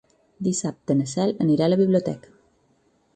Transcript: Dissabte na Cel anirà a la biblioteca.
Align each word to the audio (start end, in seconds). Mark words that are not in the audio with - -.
Dissabte 0.47 0.95
na 1.01 1.05
Cel 1.11 1.33
anirà 1.45 1.67
a 1.67 1.73
la 1.73 1.79
biblioteca. 1.85 2.33